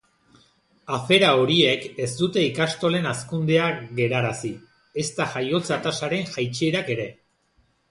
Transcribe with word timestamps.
Afera 0.99 1.27
horiek 1.41 1.85
ez 2.05 2.09
dute 2.21 2.45
ikastolen 2.45 3.05
hazkundea 3.11 3.69
gerarazi, 4.01 4.53
ezta 5.05 5.31
jaiotza 5.37 5.81
tasaren 5.87 6.29
jaitsierak 6.35 6.93
ere. 6.99 7.09